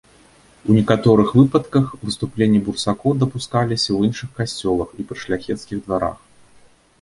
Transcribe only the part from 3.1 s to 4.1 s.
дапускаліся ў